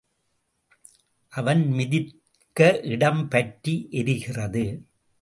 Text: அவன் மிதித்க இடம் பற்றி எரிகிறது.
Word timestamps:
அவன் 1.33 1.61
மிதித்க 1.71 2.83
இடம் 2.83 3.27
பற்றி 3.27 3.87
எரிகிறது. 3.91 4.65